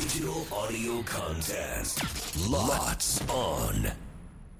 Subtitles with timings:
[0.00, 2.00] Digital audio contest.
[2.48, 3.92] Lots on.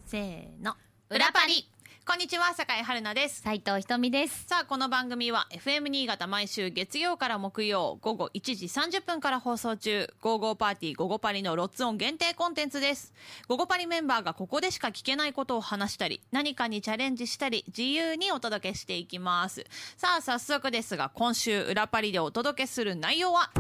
[0.05, 0.75] せーの。
[1.09, 1.67] 裏パリ。
[2.07, 3.41] こんにちは酒井春奈です。
[3.41, 4.45] 斉藤ひとみです。
[4.47, 13.15] さあこの番組は FM 新潟毎週月曜から木曜午後1時30分から放送中「ゴーゴーパーティーゴゴパリ」のロッツオン限定コンテンツです。
[13.49, 19.65] ゴゴパリメンバーがここでしか聞けないことを話したり何かにチャレンジしたり自由にお届けしていきます。
[19.97, 23.51] さあ早速ですが今週裏パリでお届けする内容は？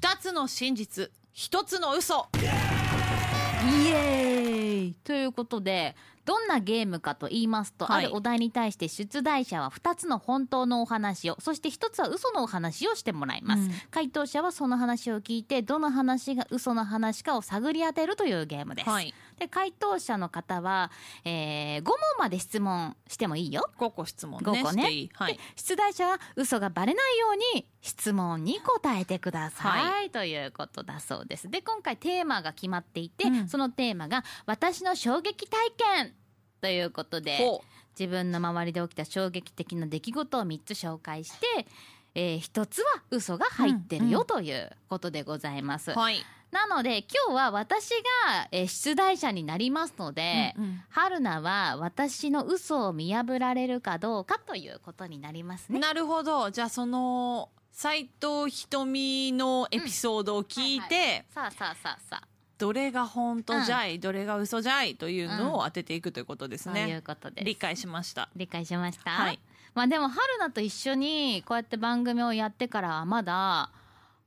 [0.00, 1.10] 2つの真実。
[1.34, 2.26] 1つの嘘。
[2.34, 4.94] イエーイ。
[5.04, 8.06] ということでどんなゲームかと言いますと、はい。
[8.06, 13.70] あるお題に対して出題者は2つの本当のお話をそして1つは嘘のお話をしてもらいます、うん。
[13.90, 20.92] 回答者はその話を聞いてどの話が嘘の話かを探り当てるというゲームです、はいで回答者の方は、
[21.24, 23.70] えー5問まで質問してもいいよ。
[23.78, 24.60] 5個質問ね。
[24.60, 24.90] 5個ね。
[24.90, 25.10] いい。
[25.14, 25.34] はい。
[25.34, 31.50] で出題者は嘘がバレないように質問に答えてください、はということだそうです。
[31.50, 33.48] で今回テーマが決まっていて、うん。
[33.48, 36.14] そのテーマが私の衝撃体験。
[36.60, 37.64] ということでほ
[37.98, 41.66] 自分の周りで起きた衝撃的な出来事を3つ紹介して、
[42.14, 44.12] えー、1つは嘘が入ってるうんうん。
[44.12, 46.24] よということでございます、うはい。
[46.50, 47.90] なので今日は私
[48.24, 50.82] が、えー出題者になりますので、うんうん。
[50.88, 55.78] 春菜は私の嘘を見破られるかどうかということになりますね。
[55.78, 56.50] なるほど。
[56.50, 62.28] じゃあその斎藤ひとみのエピソードを聞いて、さあさあさあさあ。
[62.58, 67.44] どれが本当じゃい、どれが嘘じゃいというのを当てていくということですそういうね、ことです。
[67.44, 68.28] 理解しました。
[68.36, 69.10] 理解しました。
[69.10, 69.38] はい
[69.74, 73.70] まあでも春菜と一緒にこうやって番組をやってからはまだ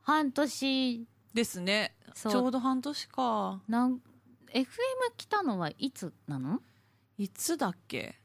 [0.01, 1.93] 半年ですね。
[2.13, 2.31] そう。
[2.31, 3.61] ちょうど半年か。
[3.67, 4.01] なん
[4.53, 4.65] FM
[5.17, 6.61] 来たのはいつなの？
[7.17, 8.19] いつだっけ？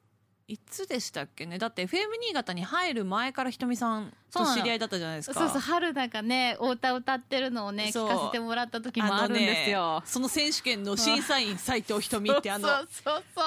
[0.51, 1.59] いつでしたっけね？
[1.59, 5.39] だって FM 新潟に入る前からひとみさんと知り合いだったじゃないですか。
[5.41, 10.01] そうそう春菜がねお歌歌ってるのをね聞かせてもらった時もあるんですよ。
[10.01, 12.67] ねその選手権の審査員斎藤ひとみって あの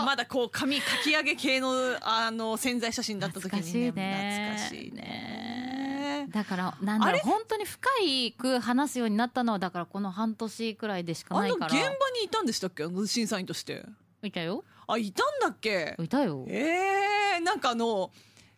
[0.05, 4.51] まだこう髪かき上げ系のあの潜在写真だった時にね懐かしいね。
[4.51, 6.27] 懐かしいね。
[6.31, 7.17] だからなんだあれ？
[7.19, 11.73] ろう本当に深いく話すようになったのはだからこの半年くらいでしかあないから。
[11.73, 11.89] の現場
[12.19, 12.83] にいたんでしたっけ？
[12.83, 13.83] あの審査員として
[14.23, 14.63] いたよ。
[14.87, 15.95] あいたんだっけ？
[15.99, 16.45] いたよ。
[16.47, 18.11] えー、なんかあの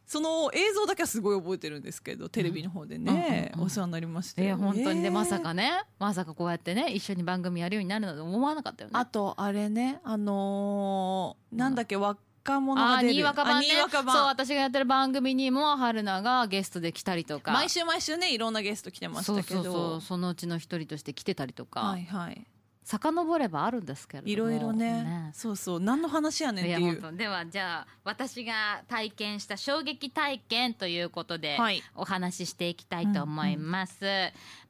[0.06, 3.68] その映像だけはすごい覚えてるんですけどテレビの方でね、うんうんうん。
[3.68, 4.44] お世話になりまして。
[4.44, 5.02] えー、本当に。
[5.02, 5.12] で、えー。
[5.12, 8.94] まさかねまさかこうやってね一緒に番組やるようになるなんて思わなかったよね。
[8.98, 13.68] あとあれねあのーなんだっけ若者があ出る新若版ね。
[13.68, 14.16] あ新若版。
[14.16, 17.54] そう私がやってる番組にも春菜がゲストで来たりとか。
[17.54, 19.64] 毎週毎週ねいろんなゲスト来てましたけど。
[19.64, 20.02] そうそうそう。
[20.02, 22.46] そのうちの一人として来てたりとか、はいはい
[22.84, 24.34] 遡ればあるんですけれども。
[24.34, 25.32] いろいろね。
[25.34, 25.80] そうそう。
[25.80, 27.18] 何の話やねんっていう。
[27.18, 31.84] ではじゃあ私が体験した衝撃体験ということで、はい。
[31.96, 34.06] お話ししていきたいと思います、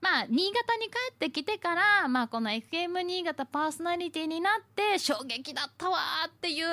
[0.01, 6.65] まあ新潟に帰ってきてから、まあ、この FM 新潟パーソナリティになって衝撃だったわーっていう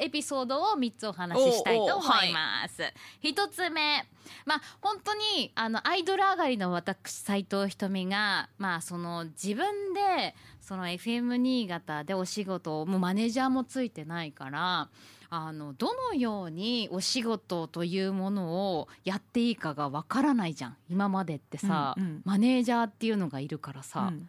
[0.00, 2.82] エピソードを3つお話ししたいと思います。
[3.20, 4.06] 一、つ目。
[4.44, 10.34] まあ本当にあのアイドル上がりの私斉藤ひとみがまあその自分で
[10.68, 14.90] その FM 新潟でお仕事をもうマネージャーもついてないから
[15.30, 20.76] あのどのようにお仕事というものをやっていいかがわからないじゃん。
[20.90, 22.22] 今までってさ、うんうん。
[22.26, 24.28] マネージャーっていうのがいるからさ、うん。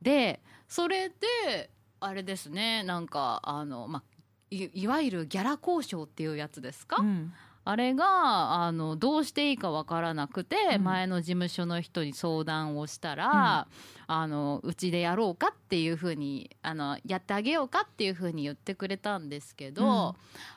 [0.00, 4.02] でそれであれですねなんかあの、まあ、
[4.52, 7.32] いいわゆるギャラ交渉っていうやつですか、うん
[7.64, 10.84] あれがあのどうしていいかわからなくて、うん。
[10.84, 13.68] 前の事務所の人に相談をしたら、
[14.06, 20.14] あのうちでやろうかっていうふうにあのやってあげようかっていうふうに言ってくれたんですけど、うん。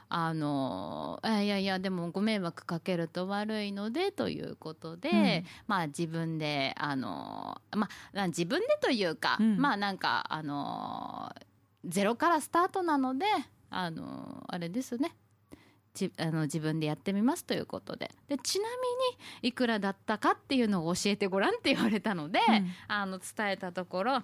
[0.08, 5.44] あのあいやいやでもご迷惑かけると悪いのでということで、うん。
[5.68, 9.58] まあ自分であのまあな自分でというか、うん。
[9.58, 11.32] まあなんかあの
[11.86, 13.26] ゼロからスタートなので
[13.70, 15.16] あのあれですね
[15.96, 18.12] じあの自分でやってみますということで。
[18.28, 18.66] でちな
[19.42, 22.72] みにいくらだったかっていうのを教えてごらんって言われたので、うん。
[22.88, 24.24] あの伝えたところ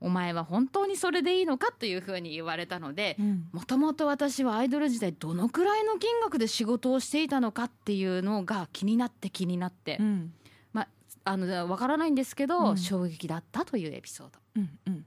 [0.00, 3.48] お前は本当にそれでいいのかというふうに言われたのでうん。
[3.52, 10.32] もともと私はアイドル時代どのくらいの金額で仕事をしていたのかっていうのが気になって気になって、うん。
[10.72, 10.88] まあ
[11.24, 12.76] あのわからないんですけど、うん。
[12.76, 14.38] 衝撃だったというエピソード。
[14.56, 15.06] うんうん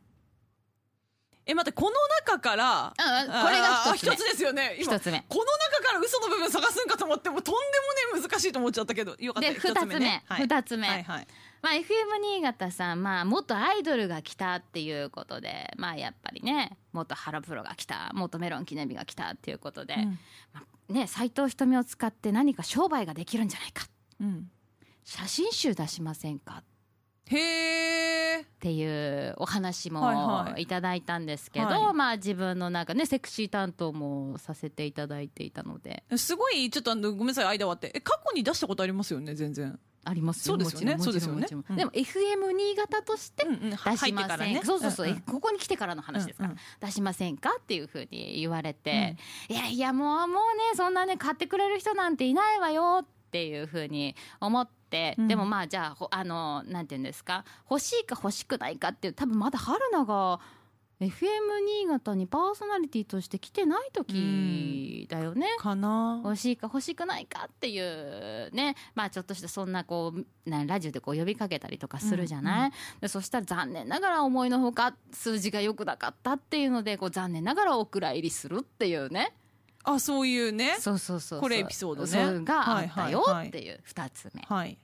[1.46, 1.92] え待ってこの
[2.26, 4.94] 中からあこれが一つつですよね今。
[4.96, 5.26] 一つ目。
[5.28, 5.46] この
[5.78, 10.00] 中から嘘の部分探すんかと思ってもとんでもね難しいと思っちゃったけどよかったで二つ目。
[10.00, 10.24] ね。
[10.28, 10.42] はい。
[10.42, 10.88] 二つ目。
[10.88, 11.28] はいはい。
[11.62, 11.86] まあ、FM
[12.22, 20.20] 新潟さん、まあ、元アイドルが来たっていうことで、まあ、やっぱりね元ハロプロが来た元メロン記念日が来たっていうことで、うん。
[20.54, 23.86] まあね、斎藤ひとみを使って何か商売ができるんじゃないか。
[24.22, 24.50] うん。
[25.04, 26.64] 写真集出しませんか
[27.32, 30.16] へえっていうお話もはい
[30.52, 30.64] はい。
[30.64, 31.94] いただいたんですけど、はい。
[31.94, 36.04] まあ自分のなんかねセクシー担当もさせていただいていたので。
[36.18, 37.92] すごいちょっとあのごめんなさい間割って。
[37.96, 39.80] え過去に出したことありますよね全然。
[40.06, 41.48] ありますそうですよねそうですよね。
[41.48, 41.56] で
[41.86, 44.28] も FM 新潟としてうんうん出しません、か？
[44.28, 44.62] らね。
[44.64, 45.22] そうそうそう、んん。
[45.22, 46.60] ここに来てからの話ですから、うんうん。
[46.82, 47.52] 出しませんか？
[47.58, 49.16] っていうふうに言われて、
[49.48, 54.83] いやいやもうもうねそんなね買ってくれる人なんていないわよっていうふうに思って、うん
[55.18, 60.40] でもまあじゃあほあのなんて言うんですか欲しいか欲しくないかっていう多分まだ春菜が
[61.00, 61.10] FM
[61.66, 65.48] 新潟にパーソナリティとして来てない時だよね。
[65.58, 66.22] かな。
[66.24, 68.76] 欲しいか欲しくないかっていうね。
[68.96, 79.34] まあちょっとしたそんなこうなラジオでこう呼びかけたりとかするじゃない、でそしたら残念ながら思いのほか数字が良くなかったっていうのでこう残念ながらお蔵入りするっていうね
[79.84, 81.42] あそういうねそうそうそうそう。
[81.42, 82.08] これエピソードね。
[82.08, 84.42] そうがあったよっていう2つ目。
[84.48, 84.78] はい。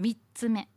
[0.00, 0.68] 3つ目。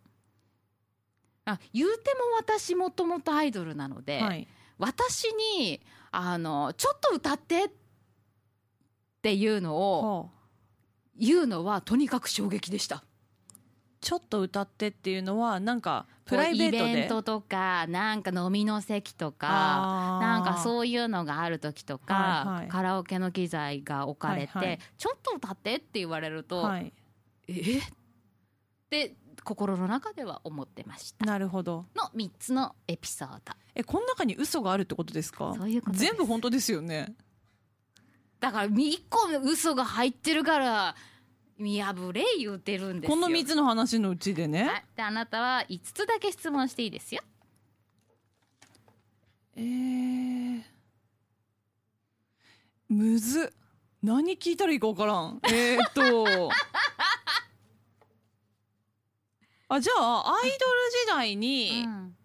[1.45, 4.47] あ言うても私もともとアイドルなので、はい。
[4.77, 5.27] 私
[5.59, 5.81] に
[6.11, 7.69] あのちょっと歌ってっ
[9.21, 10.37] ていうのをはあ。
[11.19, 13.03] 言うのはとにかく衝撃でした。
[13.99, 19.47] ちょっと歌ってっていうのはなんかプライベートこうイベでントとかなんか飲みの席とか
[20.21, 22.67] なんかそういうのがある時とか、はいはい。
[22.67, 24.79] カラオケの機材が置かれて、はいはい。
[24.97, 26.93] ちょっと歌ってって言われると、はい。
[27.47, 27.77] え？
[27.79, 27.81] っ
[28.89, 31.25] て心の中では思ってました。
[31.25, 31.85] なるほど。
[31.95, 33.53] の3つのエピソード。
[33.73, 35.55] えこの中に嘘があるってことですか？
[35.57, 37.15] そういうこと全部本当ですよね。
[38.39, 40.95] だから1個の嘘が入ってるから
[41.57, 43.15] 見破れ言うてるんですよ。
[43.15, 47.21] この3つの話のうちでね、はい、であなたは5つだけ質問していいですよ。
[49.55, 50.63] えー、
[52.89, 53.45] むず。
[53.45, 53.49] っ
[54.03, 55.39] 何聞いたらいいか分からん。
[55.51, 56.51] えー、っと。
[59.69, 60.55] あじゃあアイドル
[61.05, 62.15] 時代に、うん。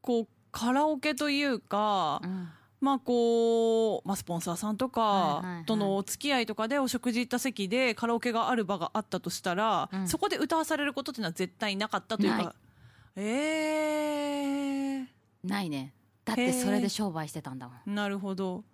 [0.00, 2.50] こうカラオケというか、うん
[2.80, 10.08] まあこう、まあ、スポンサーさんとかとのお付き合いとかでお食事行った席でカラオケがある場があったとしたら、うん。
[10.08, 12.44] そこで歌わされることっていうのは絶対なかったというない。
[12.44, 12.54] か
[13.16, 15.04] え
[15.44, 15.92] ないね。
[16.24, 18.56] だってそれで商売してたんだもん、ー、なるほど。
[18.56, 18.64] うん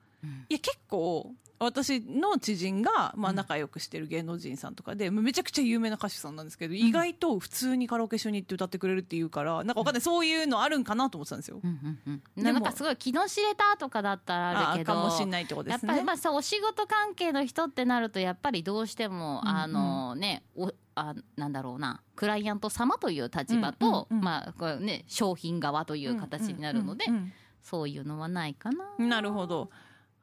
[0.49, 11.61] いや結構私の知人が、まあ、仲良くしてる芸能人さんとかで、めちゃくちゃ有名な歌手さんなんですけど、意外と普通にカラオケ一緒に行って歌ってくれるっていうからなんかわかんない、そういうのあるんかなと思ってたんですよ。
[11.63, 11.71] うん
[12.07, 15.89] うんうんなんかすごい気の知れたとかだったらあるけどあかもしんないってことですね。
[15.89, 27.33] やっぱりまあそうお仕事関係の人ってなるとやっぱりどうしても、うんうんあのねおあなんだろうなクライアント様という立場と、うんうんうんまあこれね商品側という形になるので、うんうん
[27.65, 28.85] そういうのはないかな。
[28.99, 29.71] うんなるほど。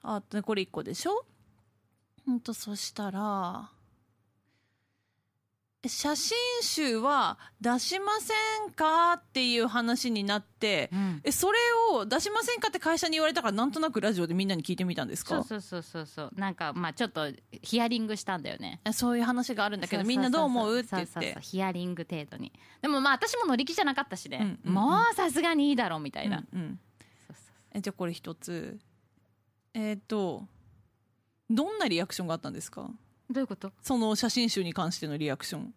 [0.03, 1.25] あでこれ一個でしょ？
[2.27, 3.69] うんとそしたら
[5.83, 8.33] え写真集は出しませ
[8.69, 11.21] んかっていう話になって、うん。
[11.23, 11.57] えそれ
[11.91, 15.41] を出しませんかって会社に言われたからなんとなくラジオでみんなに聞いてみたんですか？
[15.41, 16.31] そうそうそうそうそう。
[16.35, 17.31] なんかまあちょっと
[17.63, 18.79] ヒアリングしたんだよね。
[18.85, 20.79] えそういう話があるんだけどそうそうそうみんなどう思う？
[20.79, 21.41] って言っそうそうてそう。
[21.41, 22.53] ヒアリング程度に。
[22.83, 24.73] でもまあ私も乗り気じゃなかったしね、うんうんうん。
[24.73, 26.79] もうさすがにいいだろうみたいな、うんうん。
[27.27, 27.55] そうそう。
[27.73, 28.77] えじゃあこれ一つ
[29.73, 30.45] えっ、と
[31.49, 32.89] どんなリアクションがあったんですか？
[33.29, 33.71] どういうこと？
[33.81, 35.73] その写真集に関してのリアクション、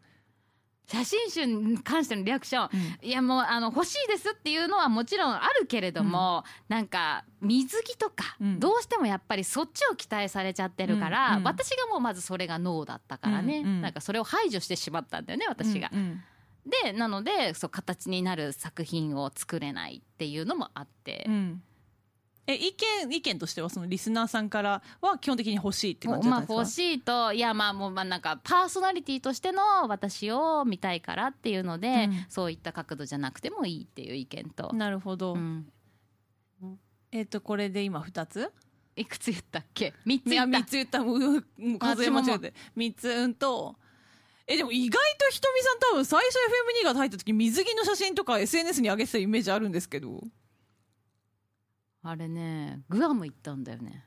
[0.86, 2.70] 写真集に関してのリアクション、
[3.02, 8.60] いやもうあの欲しいですっていうのはもちろんあるけれども、なんか水着とか、うん。
[8.60, 13.80] どうしてもやっぱりそっちを期待されちゃってるから、うんうん私がもうまずそれがノーだったからね、うんうん。
[13.82, 15.90] なんかそれを排除してしまったんだよね私が。
[15.92, 16.22] うんうん。
[16.84, 21.24] でなのでそう形になる作品を作れないっていうのもあって。
[21.28, 21.62] う、ん
[22.46, 22.74] え意
[23.08, 32.26] 見意見としてはそのリスナーさんからは基本的に欲しいって感じだまったんですか、あ欲しいといやまあもうまあなんかパーソナリティとしての私を見たいからっていうので、うん。
[32.28, 35.66] そういった角度じゃなくてもいいっていう意見と、なるほど、うん、
[37.12, 38.52] えっ、とこれで今2つ？
[38.96, 40.58] いくつ言ったっけ？3つ言った。
[40.58, 41.02] 3つ言った。
[41.02, 42.54] もうもう数え間違えて。
[42.76, 43.76] 3つうんと。
[44.46, 46.38] えでも意外とひとみさん多分最初 FM
[46.80, 50.20] 新潟入った時水着の写真とか SNS に上げてたイメージあるんですけど
[52.04, 54.04] あれねグアム行ったんだよね。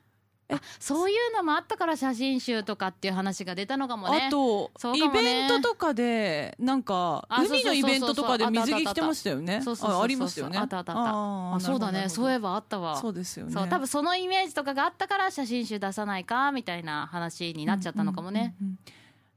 [0.50, 4.28] あそういうのもあったから写真集とかっていう話が出たのかもね。
[4.28, 5.10] あと、ね。
[5.12, 9.62] ベントとかでなんかあ海のイベントとかで水着着てましたよね。
[9.66, 10.56] あありましたよね。
[10.56, 11.12] あったあったあった。
[11.12, 12.08] ーあそうだね。
[12.08, 12.96] そういえばあったわ。
[12.96, 13.54] そうですよね。
[13.68, 18.92] 多分そのイメージとかがあったから写真集出さないかみたいな話になっちゃったのかもね、うんうんうんうん。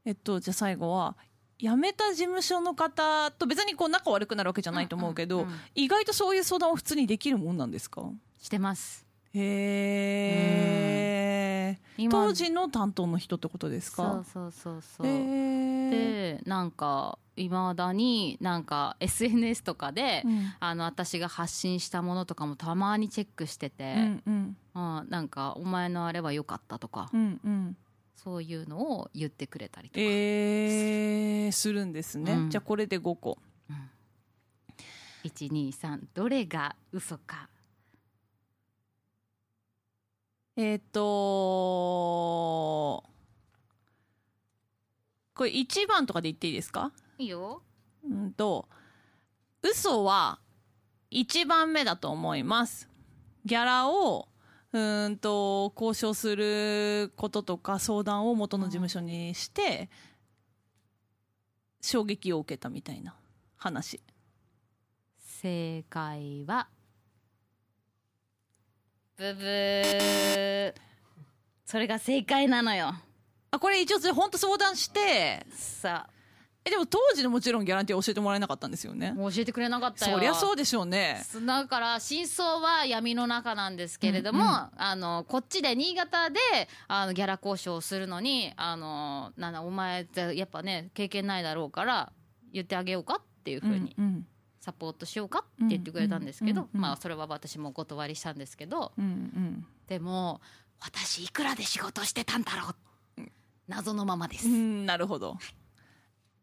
[0.05, 1.17] えっとじゃあ最後は
[1.61, 8.01] 辞めた事務所の方と別にこう仲悪くなるわけじゃないと思うけど、意外とそういう相談を普通にできるもんなんですか？
[8.39, 9.05] してます。
[9.33, 9.37] へ
[11.77, 20.53] え今当時の担当の人ってことですそうかそうそうそう、へえでなんかいまだになんか SNS とかで、うん。
[20.59, 24.57] あの私が発信したものとかもたまにチェックしてて、うんうん。
[24.75, 27.77] うんなんか「お前のあれは良かった」とか、うんうん
[28.23, 32.49] そういうのを言ってくれたりとか、えー、するんですね、うん。
[32.51, 33.39] じゃあこれで5個。
[35.23, 37.49] 123どれが嘘か。
[40.55, 41.01] えっ、と
[45.33, 46.91] これ1番とかで言っていいですか？
[47.17, 47.63] いいよ。
[48.03, 48.67] うんと
[49.63, 50.39] 嘘は
[51.11, 52.87] 1番目だと思います。
[53.45, 54.27] ギャラを
[54.73, 59.89] うーんと交渉することとか相談を元の事務所にして
[61.81, 63.15] 衝撃を受けたみたいな
[63.57, 63.99] 話。
[65.17, 66.67] 正解は？
[69.17, 70.73] ブブー。
[71.65, 72.93] それが正解なのよ。
[73.51, 76.07] あこれ一応それ本当相談してさ
[76.63, 79.07] えでも当時のもちろんギャランティー教えてもらえなかったんですよね。
[79.09, 80.17] あもう教えてくれなかったよ。
[80.17, 81.23] そりゃそうでしょうね。
[81.45, 84.69] だから真相は闇の中なんですけれども、うんうん。
[84.75, 86.39] あのこっちで新潟で
[86.87, 92.11] あのギャラ交渉をするのにあのなんだお前ってやっぱね経験ないだろうから
[92.53, 93.95] 言ってあげようかっていうふうに
[94.59, 100.41] サポートしようかって言ってくれたんですけど、まあそれは私もお断りしたんですけどうんうんでも
[100.79, 102.75] 私いくらで仕事してたんだろう。
[103.67, 105.37] 謎のままです、うんなるほど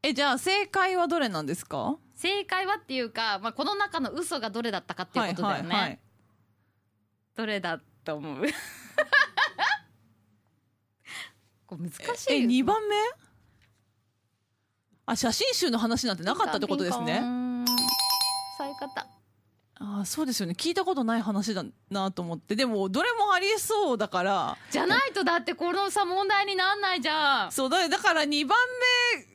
[0.08, 1.96] えじゃあ正解はどれなんですか？
[2.14, 5.98] 正解はっていうか、まあ、この中の嘘がどれだったかっていうことだよね、はいはいはい。
[7.36, 8.44] どれだと思う？
[11.66, 12.96] これ難しいえよ2番目？
[15.06, 17.20] あ写真集の話なんてなかったってことですね。
[18.58, 19.02] そういうこと。
[19.80, 20.54] あそうですよね。
[20.58, 22.56] 聞いたことない話だなと思って。
[22.56, 24.56] でもどれもありえそうだから。
[24.70, 27.52] じゃないとだってこのさ問題になんないじゃん。
[27.52, 28.58] そうだだから2番
[29.16, 29.27] 目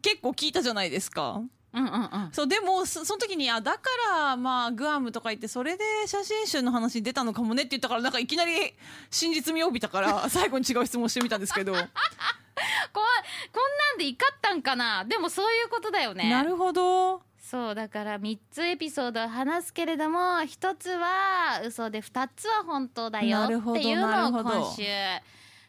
[0.00, 1.40] 結構聞いたじゃないですか。
[1.72, 1.96] うんうんう
[2.28, 2.30] ん。
[2.32, 3.80] そうでもそその時にあだか
[4.14, 8.52] らまあグアムとか言ってそれで写真集の話に出たのかもねって言ったからなんかいきなり
[9.10, 11.74] 真実味を帯びたから 最後に違う質問してみたんですけど。
[11.74, 11.90] ここんな
[13.96, 15.04] んで怒ったんかな？
[15.04, 16.30] でもそういうことだよね。
[16.30, 17.22] なるほど。
[17.38, 24.82] そうだから3つエピソードを話すけれども1つは嘘で2つは本当だよっていうのを今週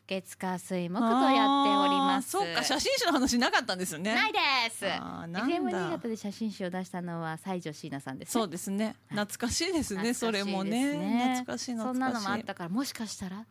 [0.07, 2.31] 月火水木とやっております。
[2.31, 4.15] そうか写真集の話なかったんですよね。
[4.15, 4.39] ないで
[4.71, 4.85] す。
[4.85, 8.29] FM 新潟で写真集を出したのは西条椎名さんです。
[8.29, 8.95] ねそうですね。
[9.09, 11.35] 懐かしいですねそれもね。
[11.35, 11.93] 懐かしい懐かしい。
[11.93, 13.45] そんなのもあったからもしかしたら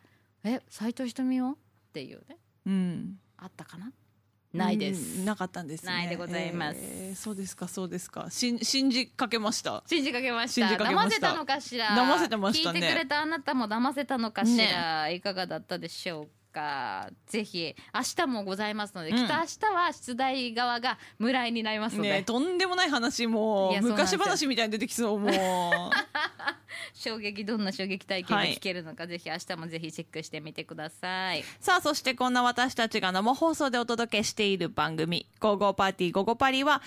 [0.45, 1.59] え斎藤ひとみよ
[1.89, 2.39] っていうね。
[2.67, 3.19] うん。
[3.37, 3.93] あったかな？
[4.55, 5.19] ないです。
[5.19, 5.93] うんなかったんですね。
[5.93, 6.79] ないでございます。
[6.81, 8.29] えーそうですかそうですか。
[8.31, 9.83] 信じかけました。
[9.87, 10.77] 信じかけまし信た。
[10.85, 11.89] 騙せたのかしら。
[11.89, 12.81] 騙せてましたね。
[12.81, 17.77] 聞いてくれたあなたも騙せたのかしら、いかがだったでしょうぜひ。
[17.95, 19.17] 明日もございますので、うん。
[19.17, 25.33] きっと明日は出題側が村井になりますので、ねとんでもない話もいう昔話みたいに出てきそうもう。
[26.95, 31.45] 衝撃どんな衝撃体験が聞けるのか、ぜひ明日もぜひチェックしてみてください。
[31.61, 36.83] さあそしてこんな私たちが生放送でお届けしている番組「ゴーゴーパーティーゴーゴーパリ」は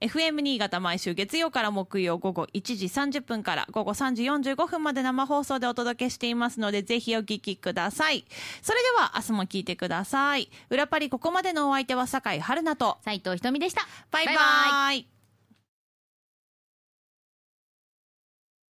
[0.00, 8.24] FM 新潟毎週月曜から木曜午後1時30分から午後3時45分まで生放送でお届けしていますのでぜひお聞きください。
[8.62, 10.50] それでは明日も聞いてください。
[10.70, 12.98] 裏パリここまでのお相手は酒井春菜と。
[13.02, 13.82] 斉藤ひとみでした。
[14.10, 14.36] バイバイ。
[14.36, 15.13] バイバイ